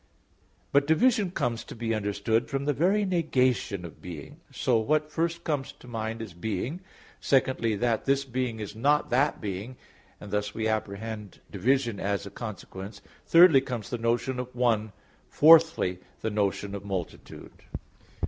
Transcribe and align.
But 0.71 0.87
division 0.87 1.29
comes 1.29 1.63
to 1.63 1.75
be 1.75 1.93
understood 1.93 2.49
from 2.49 2.65
the 2.65 2.73
very 2.73 3.05
negation 3.05 3.85
of 3.85 4.01
being: 4.01 4.37
so 4.51 4.79
what 4.79 5.11
first 5.11 5.43
comes 5.43 5.71
to 5.73 5.87
mind 5.87 6.23
is 6.23 6.33
being; 6.33 6.79
secondly, 7.19 7.75
that 7.75 8.05
this 8.05 8.25
being 8.25 8.59
is 8.59 8.75
not 8.75 9.11
that 9.11 9.39
being, 9.39 9.77
and 10.19 10.31
thus 10.31 10.55
we 10.55 10.67
apprehend 10.67 11.39
division 11.51 11.99
as 11.99 12.25
a 12.25 12.31
consequence; 12.31 13.03
thirdly, 13.27 13.61
comes 13.61 13.91
the 13.91 13.99
notion 13.99 14.39
of 14.39 14.47
one; 14.55 14.91
fourthly, 15.29 15.99
the 16.21 16.31
notion 16.31 16.73
of 16.73 16.83
multitude. 16.83 17.61